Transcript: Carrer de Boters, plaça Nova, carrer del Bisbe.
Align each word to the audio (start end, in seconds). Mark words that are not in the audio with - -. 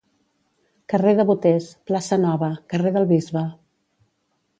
Carrer 0.93 1.11
de 1.19 1.25
Boters, 1.31 1.67
plaça 1.91 2.17
Nova, 2.23 2.49
carrer 2.73 2.95
del 2.97 3.07
Bisbe. 3.13 3.45